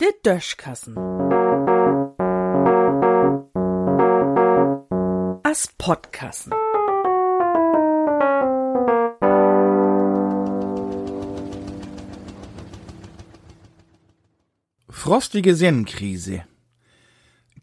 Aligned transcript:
De 0.00 0.12
Döschkassen. 0.24 0.96
As 5.42 5.68
Podkassen. 5.78 6.52
Frostige 14.88 15.54
Sinnkrise. 15.56 16.44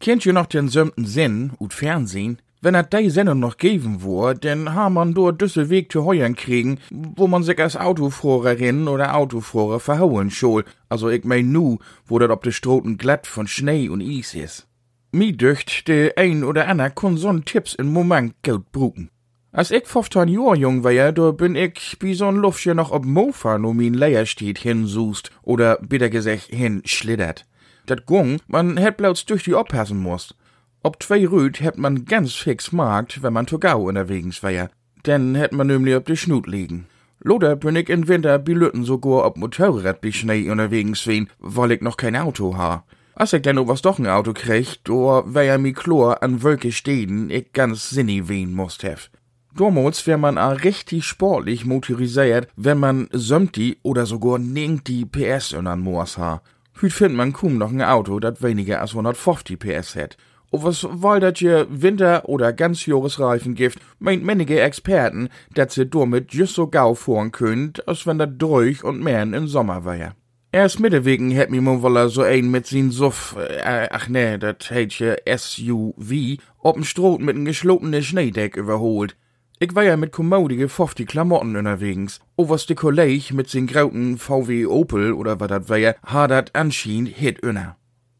Kennt 0.00 0.26
ihr 0.26 0.32
noch 0.32 0.46
den 0.46 0.68
sömten 0.68 1.06
Sinn 1.06 1.52
ut 1.58 1.72
Fernsehen? 1.72 2.42
Wenn 2.60 2.74
er 2.74 2.82
die 2.82 3.08
Sendung 3.08 3.38
noch 3.38 3.56
geben 3.56 4.02
wor, 4.02 4.34
denn 4.34 4.74
ha 4.74 4.90
man 4.90 5.14
dort 5.14 5.40
düsse 5.40 5.70
Weg 5.70 5.92
zu 5.92 6.04
heuern 6.04 6.34
kriegen, 6.34 6.80
wo 6.90 7.28
man 7.28 7.44
sich 7.44 7.58
als 7.60 7.76
Autofahrerin 7.76 8.88
oder 8.88 9.14
Autofahrer 9.14 9.78
verhauen 9.78 10.32
schol. 10.32 10.64
Also 10.88 11.08
ich 11.08 11.22
mein 11.24 11.52
nu, 11.52 11.78
wo 12.06 12.18
dat 12.18 12.30
ob 12.30 12.42
de 12.42 12.50
Stroten 12.50 12.98
glatt 12.98 13.28
von 13.28 13.46
Schnee 13.46 13.88
und 13.88 14.02
Eis 14.02 14.34
is. 14.34 14.66
Mi 15.12 15.36
dücht, 15.36 15.86
de 15.86 16.14
ein 16.16 16.42
oder 16.42 16.66
ander 16.66 16.90
kun 16.90 17.16
so'n 17.16 17.44
Tipps 17.44 17.74
in 17.74 17.92
Moment 17.92 18.34
gut 18.42 18.72
bruken. 18.72 19.10
Als 19.52 19.70
ich 19.70 19.86
15 19.86 20.26
Jahr 20.26 20.56
jung 20.56 20.82
war, 20.82 21.12
da 21.12 21.30
bin 21.30 21.54
ich 21.54 21.96
wie 22.00 22.14
so'n 22.14 22.40
Luftchen 22.40 22.76
noch 22.76 22.90
ob 22.90 23.04
Mofa 23.04 23.56
no 23.58 23.72
min 23.72 23.94
Leiersteht 23.94 24.58
hinsust 24.58 25.30
oder 25.42 25.78
bitter 25.78 26.10
gesagt 26.10 26.48
hinschlittert. 26.50 27.46
Dat 27.86 28.04
gung, 28.04 28.38
man 28.48 28.76
hätt 28.76 28.96
bloß 28.96 29.26
durch 29.26 29.44
die 29.44 29.54
oppassen 29.54 29.98
musst. 29.98 30.34
Ob 30.84 31.02
zwei 31.02 31.26
Rüd 31.26 31.60
hätt 31.60 31.76
man 31.76 32.04
ganz 32.04 32.34
fix 32.34 32.70
markt, 32.70 33.22
wenn 33.22 33.32
man 33.32 33.46
to 33.46 33.58
gau 33.58 33.88
unterwegs 33.88 34.42
war. 34.44 34.70
Denn 35.06 35.34
hätt 35.34 35.52
man 35.52 35.66
nämlich 35.66 35.96
ob 35.96 36.06
de 36.06 36.14
Schnut 36.14 36.46
liegen. 36.46 36.86
Loder 37.20 37.56
bin 37.56 37.74
ich 37.74 37.88
in 37.88 38.06
Winter 38.06 38.38
bilütten 38.38 38.84
sogar 38.84 39.26
ob 39.26 39.36
Motorrad 39.36 40.00
bi 40.00 40.12
Schnee 40.12 40.48
unterwegs 40.48 41.04
wen, 41.08 41.28
weil 41.40 41.72
ich 41.72 41.80
noch 41.80 41.96
kein 41.96 42.14
Auto 42.14 42.56
ha. 42.56 42.84
Als 43.16 43.32
ich 43.32 43.42
denn 43.42 43.66
was 43.66 43.82
doch 43.82 43.98
ein 43.98 44.06
Auto 44.06 44.32
krieg, 44.32 44.78
do 44.84 45.24
wär 45.26 45.58
mi 45.58 45.72
Chlor 45.72 46.22
an 46.22 46.44
Wölke 46.44 46.70
stehen, 46.70 47.28
ich 47.30 47.52
ganz 47.52 47.90
sinni 47.90 48.28
wen 48.28 48.54
musst 48.54 48.84
hef. 48.84 49.10
Damals 49.56 50.06
wär 50.06 50.18
man 50.18 50.38
a 50.38 50.50
richtig 50.50 51.04
sportlich 51.04 51.66
motorisiert, 51.66 52.46
wenn 52.54 52.78
man 52.78 53.08
sömti 53.10 53.78
oder 53.82 54.06
sogar 54.06 54.38
die 54.38 55.04
PS 55.04 55.54
an 55.54 55.80
Moors 55.80 56.16
ha. 56.18 56.40
Hüt 56.74 56.92
find 56.92 57.16
man 57.16 57.32
kaum 57.32 57.58
noch 57.58 57.72
ein 57.72 57.82
Auto, 57.82 58.20
dat 58.20 58.40
weniger 58.40 58.80
als 58.80 58.92
150 58.92 59.58
PS 59.58 59.96
hat. 59.96 60.16
Und 60.50 60.64
was 60.64 60.86
weil 60.90 61.20
dat 61.20 61.40
je 61.40 61.66
Winter- 61.68 62.28
oder 62.28 62.52
Ganzjahresreifen 62.52 63.54
gibt, 63.54 63.78
meint 63.98 64.24
manige 64.24 64.60
Experten, 64.60 65.28
dat 65.54 65.72
sie 65.72 65.86
damit 65.86 66.32
just 66.32 66.54
so 66.54 66.68
gau 66.68 66.94
fahren 66.94 67.32
könnt, 67.32 67.86
als 67.86 68.06
wenn 68.06 68.18
dat 68.18 68.40
durch 68.40 68.82
und 68.82 69.02
mehr 69.02 69.22
in 69.22 69.46
Sommer 69.46 69.84
wär. 69.84 70.14
Erst 70.50 70.80
mittewegen 70.80 71.30
hätt 71.30 71.50
mi 71.50 71.60
mo 71.60 71.82
wolle 71.82 72.08
so 72.08 72.22
ein 72.22 72.50
mit 72.50 72.66
sin 72.66 72.90
Suff, 72.90 73.36
äh, 73.36 73.88
ach 73.90 74.08
nee, 74.08 74.38
dat 74.38 74.70
heit 74.70 74.94
je 74.94 75.16
SUV, 75.26 76.38
ob'n 76.62 76.84
Stroh 76.84 77.18
mit 77.18 77.36
n 77.36 77.44
geschlotene 77.44 78.02
Schneedeck 78.02 78.56
überholt. 78.56 79.14
Ich 79.58 79.74
war 79.74 79.84
ja 79.84 79.98
mit 79.98 80.10
kommodige 80.10 80.70
50 80.70 81.06
Klamotten 81.06 81.54
unterwegs. 81.54 82.20
Oberste 82.36 82.74
Kolleg 82.74 83.34
mit 83.34 83.50
sin 83.50 83.66
grauten 83.66 84.16
VW 84.16 84.64
Opel 84.66 85.12
oder 85.12 85.38
wat 85.38 85.50
dat 85.50 85.68
wär, 85.68 85.96
ha 86.02 86.26
dat 86.26 86.54
anschien 86.54 87.04
hit 87.04 87.40
inner. 87.40 87.76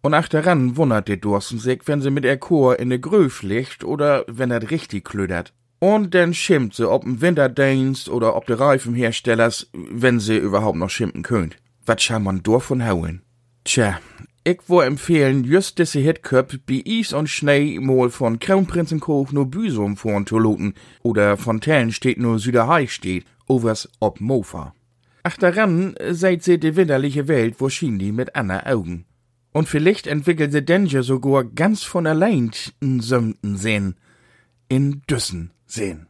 Und 0.09 0.15
achteran 0.15 0.79
wundert 0.79 1.09
de 1.09 1.19
Dursten 1.19 1.59
sich, 1.59 1.81
wenn 1.85 2.01
sie 2.01 2.11
mit 2.11 2.25
der 2.25 2.39
Chor 2.39 2.79
in 2.79 2.89
de 2.89 2.99
Gröf 2.99 3.43
liegt 3.43 3.85
oder 3.85 4.25
wenn 4.27 4.49
dat 4.49 4.71
richtig 4.71 5.05
klödert. 5.05 5.53
Und 5.81 6.15
dann 6.15 6.33
schimpft 6.33 6.77
sie 6.77 6.89
ob'n 6.89 7.21
Winterdienst 7.21 8.09
oder 8.09 8.35
ob 8.35 8.47
de 8.47 8.57
Reifenherstellers, 8.57 9.69
wenn 9.75 10.19
sie 10.19 10.39
überhaupt 10.39 10.79
noch 10.79 10.89
schimpfen 10.89 11.23
könnt. 11.23 11.59
Wat 11.85 12.01
schau 12.01 12.21
man 12.21 12.43
davon 12.43 12.87
hauen? 12.87 13.21
Tja, 13.65 14.01
ich 14.45 14.61
wo 14.67 14.81
empfehlen, 14.81 15.45
just 15.45 15.79
diese 15.79 15.99
Hitköp 15.99 16.65
bi 16.65 16.81
Is 16.81 17.13
und 17.13 17.29
Schnee 17.29 17.79
mal 17.79 18.09
von 18.09 18.41
Kronprinzenkoch 18.41 19.31
nur 19.33 19.51
Büsum 19.51 19.99
vorn 19.99 20.27
zu 20.27 20.39
looten 20.39 20.73
oder 21.03 21.37
von 21.37 21.61
steht 21.91 22.19
nur 22.19 22.39
Süderhai 22.39 22.87
steht, 22.87 23.27
overs 23.47 23.91
ob 24.01 24.23
Mofa. 24.23 24.73
Ach 25.23 25.37
daran 25.37 25.97
seid 26.13 26.45
sie 26.45 26.59
die 26.59 26.77
winterliche 26.77 27.29
Welt 27.29 27.57
wo 27.59 27.69
schien 27.69 27.99
die 27.99 28.11
mit 28.11 28.35
Anna 28.35 28.65
Augen. 28.65 29.05
Und 29.59 29.69
vielleicht 29.69 30.07
entwickelt 30.07 30.53
sie 30.53 30.65
Danger 30.65 31.03
sogar 31.03 31.43
ganz 31.43 31.83
von 31.83 32.07
allein 32.07 32.53
n 32.81 33.01
sömten 33.01 33.57
Sinn. 33.57 33.97
In 34.69 35.03
Düssen 35.11 35.51
sehen. 35.67 36.08